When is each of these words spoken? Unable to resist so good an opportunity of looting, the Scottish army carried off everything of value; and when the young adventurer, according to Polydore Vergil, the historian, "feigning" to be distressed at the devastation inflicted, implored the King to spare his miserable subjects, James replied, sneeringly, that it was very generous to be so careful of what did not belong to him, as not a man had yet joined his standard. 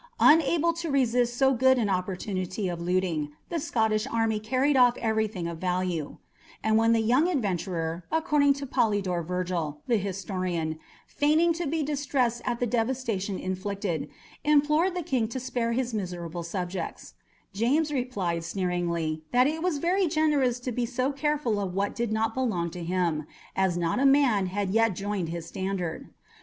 Unable 0.19 0.73
to 0.81 0.89
resist 0.89 1.37
so 1.37 1.53
good 1.53 1.77
an 1.77 1.87
opportunity 1.87 2.67
of 2.67 2.81
looting, 2.81 3.33
the 3.49 3.59
Scottish 3.59 4.07
army 4.07 4.39
carried 4.39 4.75
off 4.75 4.97
everything 4.97 5.45
of 5.47 5.59
value; 5.59 6.17
and 6.63 6.75
when 6.75 6.91
the 6.91 7.01
young 7.01 7.29
adventurer, 7.29 8.03
according 8.11 8.53
to 8.53 8.65
Polydore 8.65 9.21
Vergil, 9.23 9.79
the 9.85 9.97
historian, 9.97 10.79
"feigning" 11.05 11.53
to 11.53 11.67
be 11.67 11.83
distressed 11.83 12.41
at 12.47 12.59
the 12.59 12.65
devastation 12.65 13.37
inflicted, 13.37 14.09
implored 14.43 14.95
the 14.95 15.03
King 15.03 15.27
to 15.27 15.39
spare 15.39 15.73
his 15.73 15.93
miserable 15.93 16.41
subjects, 16.41 17.13
James 17.53 17.91
replied, 17.93 18.43
sneeringly, 18.43 19.21
that 19.31 19.45
it 19.45 19.61
was 19.61 19.77
very 19.77 20.07
generous 20.07 20.59
to 20.61 20.71
be 20.71 20.87
so 20.87 21.11
careful 21.11 21.59
of 21.59 21.75
what 21.75 21.93
did 21.93 22.11
not 22.11 22.33
belong 22.33 22.71
to 22.71 22.83
him, 22.83 23.27
as 23.55 23.77
not 23.77 23.99
a 23.99 24.05
man 24.07 24.47
had 24.47 24.71
yet 24.71 24.95
joined 24.95 25.29
his 25.29 25.45
standard. 25.45 26.09